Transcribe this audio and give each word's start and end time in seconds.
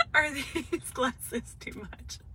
Are 0.14 0.30
these 0.30 0.90
glasses 0.94 1.56
too 1.60 1.78
much? 1.78 2.18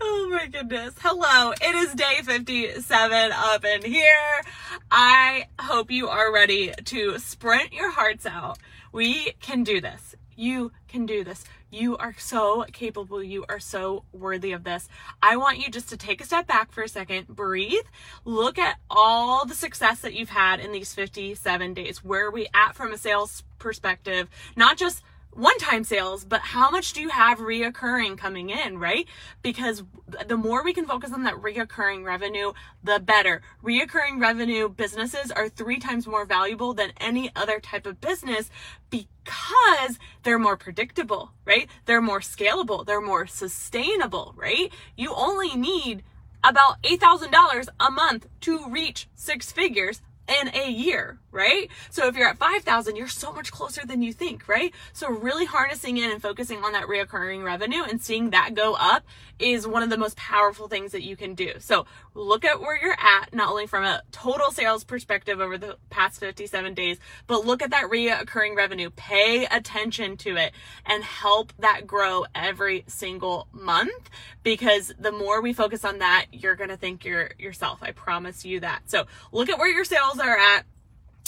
Oh 0.00 0.28
my 0.30 0.46
goodness. 0.46 0.94
Hello. 1.00 1.52
It 1.60 1.74
is 1.74 1.92
day 1.94 2.20
57 2.22 3.32
up 3.32 3.64
in 3.64 3.82
here. 3.82 4.42
I 4.90 5.48
hope 5.58 5.90
you 5.90 6.08
are 6.08 6.32
ready 6.32 6.72
to 6.84 7.18
sprint 7.18 7.72
your 7.72 7.90
hearts 7.90 8.26
out. 8.26 8.58
We 8.92 9.32
can 9.40 9.64
do 9.64 9.80
this. 9.80 10.14
You 10.36 10.70
can 10.88 11.04
do 11.04 11.24
this. 11.24 11.44
You 11.70 11.96
are 11.96 12.14
so 12.16 12.64
capable. 12.72 13.22
You 13.22 13.44
are 13.48 13.60
so 13.60 14.04
worthy 14.12 14.52
of 14.52 14.64
this. 14.64 14.88
I 15.22 15.36
want 15.36 15.58
you 15.58 15.68
just 15.70 15.88
to 15.90 15.96
take 15.96 16.20
a 16.20 16.26
step 16.26 16.46
back 16.46 16.72
for 16.72 16.82
a 16.82 16.88
second, 16.88 17.28
breathe, 17.28 17.84
look 18.24 18.56
at 18.58 18.78
all 18.88 19.44
the 19.44 19.54
success 19.54 20.00
that 20.00 20.14
you've 20.14 20.30
had 20.30 20.60
in 20.60 20.72
these 20.72 20.94
57 20.94 21.74
days. 21.74 22.04
Where 22.04 22.26
are 22.26 22.30
we 22.30 22.48
at 22.54 22.74
from 22.74 22.92
a 22.92 22.98
sales 22.98 23.42
perspective? 23.58 24.28
Not 24.56 24.78
just 24.78 25.02
one 25.32 25.56
time 25.58 25.84
sales, 25.84 26.24
but 26.24 26.40
how 26.40 26.70
much 26.70 26.92
do 26.92 27.00
you 27.00 27.08
have 27.08 27.38
reoccurring 27.38 28.18
coming 28.18 28.50
in, 28.50 28.78
right? 28.78 29.06
Because 29.42 29.84
the 30.26 30.36
more 30.36 30.64
we 30.64 30.72
can 30.72 30.86
focus 30.86 31.12
on 31.12 31.22
that 31.24 31.34
reoccurring 31.34 32.04
revenue, 32.04 32.52
the 32.82 32.98
better. 32.98 33.42
Reoccurring 33.62 34.20
revenue 34.20 34.68
businesses 34.68 35.30
are 35.30 35.48
three 35.48 35.78
times 35.78 36.06
more 36.06 36.24
valuable 36.24 36.74
than 36.74 36.92
any 37.00 37.30
other 37.36 37.60
type 37.60 37.86
of 37.86 38.00
business 38.00 38.50
because 38.90 39.98
they're 40.24 40.38
more 40.38 40.56
predictable, 40.56 41.32
right? 41.44 41.68
They're 41.86 42.02
more 42.02 42.20
scalable, 42.20 42.84
they're 42.84 43.00
more 43.00 43.26
sustainable, 43.26 44.34
right? 44.36 44.72
You 44.96 45.14
only 45.14 45.56
need 45.56 46.02
about 46.42 46.82
$8,000 46.82 47.68
a 47.78 47.90
month 47.90 48.26
to 48.40 48.68
reach 48.68 49.08
six 49.14 49.52
figures 49.52 50.02
in 50.30 50.54
a 50.54 50.70
year, 50.70 51.18
right? 51.32 51.68
So 51.90 52.06
if 52.06 52.16
you're 52.16 52.28
at 52.28 52.38
5,000, 52.38 52.96
you're 52.96 53.08
so 53.08 53.32
much 53.32 53.50
closer 53.50 53.84
than 53.84 54.02
you 54.02 54.12
think, 54.12 54.48
right? 54.48 54.72
So 54.92 55.10
really 55.10 55.44
harnessing 55.44 55.96
in 55.96 56.10
and 56.10 56.22
focusing 56.22 56.62
on 56.64 56.72
that 56.72 56.86
reoccurring 56.86 57.44
revenue 57.44 57.82
and 57.82 58.00
seeing 58.00 58.30
that 58.30 58.54
go 58.54 58.74
up 58.74 59.04
is 59.38 59.66
one 59.66 59.82
of 59.82 59.90
the 59.90 59.96
most 59.96 60.16
powerful 60.16 60.68
things 60.68 60.92
that 60.92 61.02
you 61.02 61.16
can 61.16 61.34
do. 61.34 61.54
So 61.58 61.86
look 62.14 62.44
at 62.44 62.60
where 62.60 62.80
you're 62.80 62.92
at, 63.00 63.32
not 63.32 63.50
only 63.50 63.66
from 63.66 63.84
a 63.84 64.02
total 64.12 64.52
sales 64.52 64.84
perspective 64.84 65.40
over 65.40 65.58
the 65.58 65.76
past 65.88 66.20
57 66.20 66.74
days, 66.74 66.98
but 67.26 67.44
look 67.46 67.62
at 67.62 67.70
that 67.70 67.90
reoccurring 67.90 68.54
revenue. 68.54 68.90
Pay 68.90 69.46
attention 69.46 70.16
to 70.18 70.36
it 70.36 70.52
and 70.86 71.02
help 71.02 71.52
that 71.58 71.86
grow 71.86 72.26
every 72.34 72.84
single 72.86 73.48
month 73.52 74.10
because 74.42 74.92
the 74.98 75.12
more 75.12 75.40
we 75.40 75.52
focus 75.52 75.84
on 75.84 75.98
that, 75.98 76.26
you're 76.32 76.54
going 76.54 76.70
to 76.70 76.76
thank 76.76 77.04
your 77.04 77.30
yourself. 77.38 77.82
I 77.82 77.92
promise 77.92 78.44
you 78.44 78.60
that. 78.60 78.82
So 78.86 79.06
look 79.32 79.48
at 79.48 79.58
where 79.58 79.70
your 79.70 79.84
sales 79.84 80.19
are 80.20 80.36
at 80.36 80.64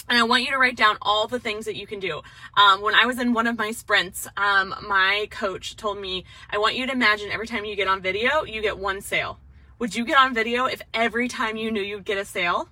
and 0.08 0.18
I 0.18 0.24
want 0.24 0.42
you 0.42 0.50
to 0.50 0.58
write 0.58 0.76
down 0.76 0.98
all 1.00 1.28
the 1.28 1.38
things 1.38 1.64
that 1.66 1.76
you 1.76 1.86
can 1.86 2.00
do. 2.00 2.22
Um, 2.56 2.82
when 2.82 2.94
I 2.94 3.06
was 3.06 3.18
in 3.18 3.32
one 3.32 3.46
of 3.46 3.56
my 3.56 3.70
sprints, 3.70 4.26
um, 4.36 4.74
my 4.86 5.28
coach 5.30 5.76
told 5.76 5.98
me, 5.98 6.24
I 6.50 6.58
want 6.58 6.76
you 6.76 6.86
to 6.86 6.92
imagine 6.92 7.30
every 7.30 7.46
time 7.46 7.64
you 7.64 7.76
get 7.76 7.88
on 7.88 8.02
video, 8.02 8.44
you 8.44 8.60
get 8.60 8.78
one 8.78 9.00
sale. 9.00 9.38
Would 9.78 9.94
you 9.94 10.04
get 10.04 10.18
on 10.18 10.34
video 10.34 10.66
if 10.66 10.82
every 10.92 11.28
time 11.28 11.56
you 11.56 11.70
knew 11.70 11.80
you'd 11.82 12.04
get 12.04 12.18
a 12.18 12.24
sale? 12.24 12.68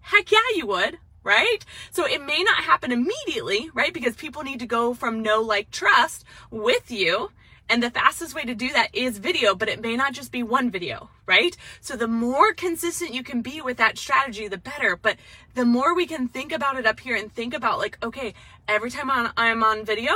Heck 0.00 0.30
yeah, 0.30 0.38
you 0.54 0.66
would, 0.66 0.98
right? 1.22 1.64
So 1.90 2.06
it 2.06 2.24
may 2.24 2.42
not 2.42 2.64
happen 2.64 2.92
immediately, 2.92 3.70
right? 3.74 3.92
Because 3.92 4.16
people 4.16 4.42
need 4.42 4.60
to 4.60 4.66
go 4.66 4.94
from 4.94 5.22
no 5.22 5.40
like, 5.42 5.70
trust 5.70 6.24
with 6.50 6.90
you 6.90 7.30
and 7.70 7.80
the 7.80 7.90
fastest 7.90 8.34
way 8.34 8.42
to 8.42 8.54
do 8.54 8.72
that 8.72 8.92
is 8.92 9.18
video, 9.18 9.54
but 9.54 9.68
it 9.68 9.80
may 9.80 9.94
not 9.94 10.12
just 10.12 10.32
be 10.32 10.42
one 10.42 10.72
video, 10.72 11.08
right? 11.24 11.56
So 11.80 11.94
the 11.94 12.08
more 12.08 12.52
consistent 12.52 13.14
you 13.14 13.22
can 13.22 13.42
be 13.42 13.60
with 13.60 13.76
that 13.76 13.96
strategy, 13.96 14.48
the 14.48 14.58
better. 14.58 14.96
But 14.96 15.16
the 15.54 15.64
more 15.64 15.94
we 15.94 16.04
can 16.06 16.26
think 16.26 16.50
about 16.50 16.76
it 16.76 16.84
up 16.84 16.98
here 16.98 17.14
and 17.14 17.32
think 17.32 17.54
about 17.54 17.78
like, 17.78 17.96
okay, 18.02 18.34
every 18.66 18.90
time 18.90 19.08
I'm 19.08 19.62
on 19.62 19.84
video, 19.84 20.12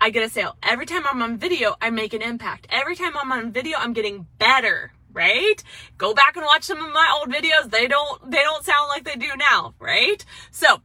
I 0.00 0.10
get 0.10 0.22
a 0.22 0.28
sale. 0.28 0.56
Every 0.62 0.86
time 0.86 1.02
I'm 1.10 1.20
on 1.22 1.38
video, 1.38 1.74
I 1.80 1.90
make 1.90 2.14
an 2.14 2.22
impact. 2.22 2.68
Every 2.70 2.94
time 2.94 3.16
I'm 3.16 3.32
on 3.32 3.50
video, 3.50 3.78
I'm 3.78 3.94
getting 3.94 4.28
better, 4.38 4.92
right? 5.12 5.60
Go 5.98 6.14
back 6.14 6.36
and 6.36 6.46
watch 6.46 6.62
some 6.62 6.78
of 6.78 6.92
my 6.92 7.12
old 7.18 7.34
videos. 7.34 7.68
They 7.68 7.88
don't, 7.88 8.30
they 8.30 8.42
don't 8.42 8.64
sound 8.64 8.88
like 8.90 9.02
they 9.02 9.16
do 9.16 9.36
now, 9.36 9.74
right? 9.80 10.24
So 10.52 10.82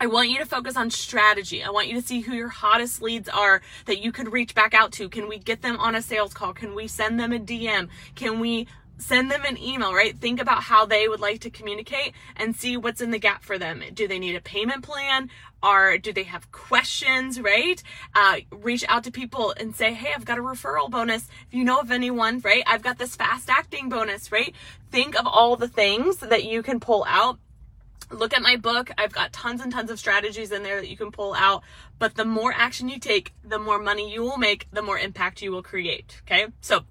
I 0.00 0.06
want 0.06 0.28
you 0.28 0.38
to 0.38 0.46
focus 0.46 0.76
on 0.76 0.90
strategy. 0.90 1.62
I 1.62 1.70
want 1.70 1.88
you 1.88 2.00
to 2.00 2.06
see 2.06 2.20
who 2.20 2.34
your 2.34 2.48
hottest 2.48 3.00
leads 3.00 3.28
are 3.28 3.62
that 3.86 4.00
you 4.00 4.10
could 4.10 4.32
reach 4.32 4.54
back 4.54 4.74
out 4.74 4.92
to. 4.92 5.08
Can 5.08 5.28
we 5.28 5.38
get 5.38 5.62
them 5.62 5.78
on 5.78 5.94
a 5.94 6.02
sales 6.02 6.34
call? 6.34 6.52
Can 6.52 6.74
we 6.74 6.88
send 6.88 7.20
them 7.20 7.32
a 7.32 7.38
DM? 7.38 7.88
Can 8.16 8.40
we 8.40 8.66
send 8.98 9.30
them 9.30 9.44
an 9.44 9.58
email, 9.58 9.92
right? 9.92 10.16
Think 10.18 10.40
about 10.40 10.64
how 10.64 10.86
they 10.86 11.08
would 11.08 11.20
like 11.20 11.40
to 11.40 11.50
communicate 11.50 12.12
and 12.36 12.54
see 12.54 12.76
what's 12.76 13.00
in 13.00 13.10
the 13.10 13.18
gap 13.18 13.44
for 13.44 13.58
them. 13.58 13.82
Do 13.92 14.06
they 14.08 14.18
need 14.18 14.36
a 14.36 14.40
payment 14.40 14.82
plan? 14.82 15.30
Or 15.62 15.98
do 15.98 16.12
they 16.12 16.24
have 16.24 16.52
questions, 16.52 17.40
right? 17.40 17.82
Uh, 18.14 18.36
reach 18.50 18.84
out 18.88 19.04
to 19.04 19.10
people 19.10 19.54
and 19.56 19.74
say, 19.74 19.94
hey, 19.94 20.12
I've 20.14 20.24
got 20.24 20.38
a 20.38 20.42
referral 20.42 20.90
bonus. 20.90 21.28
If 21.48 21.54
you 21.54 21.64
know 21.64 21.80
of 21.80 21.90
anyone, 21.90 22.40
right? 22.40 22.62
I've 22.66 22.82
got 22.82 22.98
this 22.98 23.16
fast 23.16 23.48
acting 23.48 23.88
bonus, 23.88 24.30
right? 24.30 24.54
Think 24.90 25.18
of 25.18 25.26
all 25.26 25.56
the 25.56 25.68
things 25.68 26.18
that 26.18 26.44
you 26.44 26.62
can 26.62 26.80
pull 26.80 27.04
out 27.08 27.38
look 28.14 28.34
at 28.34 28.42
my 28.42 28.56
book. 28.56 28.90
I've 28.96 29.12
got 29.12 29.32
tons 29.32 29.60
and 29.60 29.72
tons 29.72 29.90
of 29.90 29.98
strategies 29.98 30.52
in 30.52 30.62
there 30.62 30.80
that 30.80 30.88
you 30.88 30.96
can 30.96 31.10
pull 31.10 31.34
out. 31.34 31.62
But 31.98 32.14
the 32.14 32.24
more 32.24 32.52
action 32.52 32.88
you 32.88 32.98
take, 32.98 33.32
the 33.44 33.58
more 33.58 33.78
money 33.78 34.12
you 34.12 34.22
will 34.22 34.38
make, 34.38 34.68
the 34.72 34.82
more 34.82 34.98
impact 34.98 35.42
you 35.42 35.52
will 35.52 35.62
create. 35.62 36.20
Okay. 36.22 36.46
So 36.60 36.84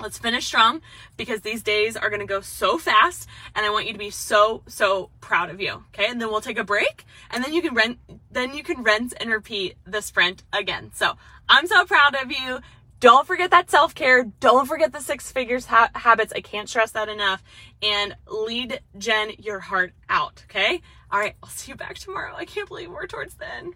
let's 0.00 0.18
finish 0.18 0.46
strong 0.46 0.82
because 1.16 1.40
these 1.40 1.62
days 1.62 1.96
are 1.96 2.10
going 2.10 2.20
to 2.20 2.26
go 2.26 2.40
so 2.40 2.78
fast 2.78 3.28
and 3.54 3.64
I 3.64 3.70
want 3.70 3.86
you 3.86 3.92
to 3.92 3.98
be 3.98 4.10
so, 4.10 4.62
so 4.66 5.10
proud 5.20 5.50
of 5.50 5.60
you. 5.60 5.84
Okay. 5.94 6.06
And 6.08 6.20
then 6.20 6.28
we'll 6.28 6.40
take 6.40 6.58
a 6.58 6.64
break 6.64 7.04
and 7.30 7.42
then 7.44 7.52
you 7.52 7.62
can 7.62 7.74
rent, 7.74 7.98
then 8.30 8.54
you 8.54 8.62
can 8.62 8.82
rinse 8.82 9.12
and 9.12 9.30
repeat 9.30 9.76
the 9.86 10.02
sprint 10.02 10.42
again. 10.52 10.90
So 10.94 11.16
I'm 11.48 11.66
so 11.66 11.84
proud 11.84 12.14
of 12.14 12.30
you. 12.30 12.60
Don't 12.98 13.26
forget 13.26 13.50
that 13.50 13.70
self 13.70 13.94
care. 13.94 14.24
Don't 14.40 14.66
forget 14.66 14.92
the 14.92 15.00
six 15.00 15.30
figures 15.30 15.66
ha- 15.66 15.90
habits. 15.94 16.32
I 16.34 16.40
can't 16.40 16.68
stress 16.68 16.92
that 16.92 17.08
enough. 17.08 17.42
And 17.82 18.16
lead 18.26 18.80
gen 18.96 19.32
your 19.38 19.60
heart 19.60 19.92
out. 20.08 20.44
Okay. 20.48 20.80
All 21.10 21.20
right. 21.20 21.34
I'll 21.42 21.50
see 21.50 21.72
you 21.72 21.76
back 21.76 21.98
tomorrow. 21.98 22.34
I 22.34 22.44
can't 22.46 22.68
believe 22.68 22.90
we're 22.90 23.06
towards 23.06 23.34
then. 23.34 23.72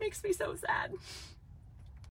Makes 0.00 0.24
me 0.24 0.32
so 0.32 0.54
sad. 0.54 0.92